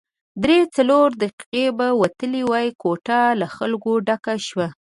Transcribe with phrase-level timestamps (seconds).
[0.43, 4.67] درې څلور دقیقې به وتلې وې، کوټه له خلکو ډکه شوه.